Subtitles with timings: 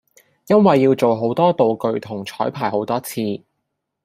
[0.47, 3.21] 因為要做好多道具同彩排好多次